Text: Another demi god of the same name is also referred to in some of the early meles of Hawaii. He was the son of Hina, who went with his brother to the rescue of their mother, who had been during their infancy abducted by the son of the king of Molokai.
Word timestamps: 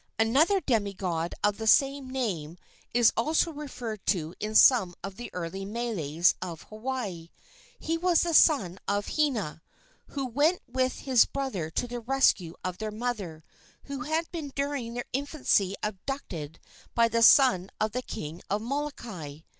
Another 0.17 0.59
demi 0.59 0.95
god 0.95 1.35
of 1.43 1.59
the 1.59 1.67
same 1.67 2.09
name 2.09 2.57
is 2.91 3.13
also 3.15 3.51
referred 3.51 4.03
to 4.07 4.33
in 4.39 4.55
some 4.55 4.95
of 5.03 5.15
the 5.15 5.31
early 5.31 5.63
meles 5.63 6.33
of 6.41 6.63
Hawaii. 6.63 7.29
He 7.77 7.99
was 7.99 8.23
the 8.23 8.33
son 8.33 8.79
of 8.87 9.09
Hina, 9.09 9.61
who 10.07 10.25
went 10.25 10.59
with 10.67 11.01
his 11.01 11.25
brother 11.25 11.69
to 11.69 11.87
the 11.87 11.99
rescue 11.99 12.55
of 12.63 12.79
their 12.79 12.89
mother, 12.89 13.43
who 13.83 13.99
had 14.01 14.25
been 14.31 14.51
during 14.55 14.95
their 14.95 15.05
infancy 15.13 15.75
abducted 15.83 16.57
by 16.95 17.07
the 17.07 17.21
son 17.21 17.69
of 17.79 17.91
the 17.91 18.01
king 18.01 18.41
of 18.49 18.59
Molokai. 18.63 19.41